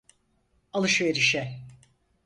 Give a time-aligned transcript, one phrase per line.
[0.73, 1.61] Alışverişe.